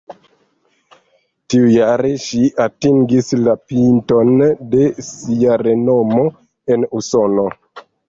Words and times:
Tiujare 1.53 2.13
ŝi 2.23 2.41
atingis 2.65 3.31
la 3.43 3.55
pinton 3.75 4.35
de 4.75 4.91
sia 5.13 5.63
renomo 5.67 6.29
en 6.75 6.93
Usono. 7.05 7.51